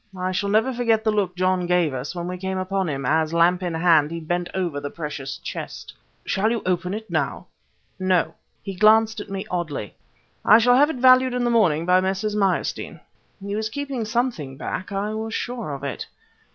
I 0.17 0.31
shall 0.31 0.49
never 0.49 0.73
forget 0.73 1.03
the 1.03 1.11
look 1.11 1.35
John 1.35 1.67
gave 1.67 1.93
us 1.93 2.15
when 2.15 2.27
we 2.27 2.35
came 2.39 2.57
upon 2.57 2.89
him, 2.89 3.05
as, 3.05 3.35
lamp 3.35 3.61
in 3.61 3.75
hand, 3.75 4.09
he 4.09 4.19
bent 4.19 4.49
over 4.55 4.79
the 4.79 4.89
precious 4.89 5.37
chest." 5.37 5.93
"Shall 6.25 6.49
you 6.49 6.63
open 6.65 6.95
it 6.95 7.07
now?" 7.07 7.45
"No." 7.99 8.33
He 8.63 8.73
glanced 8.73 9.19
at 9.19 9.29
me 9.29 9.45
oddly. 9.51 9.95
"I 10.43 10.57
shall 10.57 10.75
have 10.75 10.89
it 10.89 10.95
valued 10.95 11.35
in 11.35 11.43
the 11.43 11.51
morning 11.51 11.85
by 11.85 12.01
Messrs. 12.01 12.35
Meyerstein." 12.35 12.99
He 13.45 13.55
was 13.55 13.69
keeping 13.69 14.03
something 14.03 14.57
back; 14.57 14.91
I 14.91 15.13
was 15.13 15.35
sure 15.35 15.71
of 15.71 15.83
it. 15.83 16.07